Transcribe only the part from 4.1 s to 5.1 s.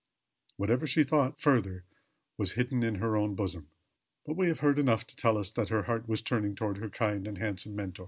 But we have heard enough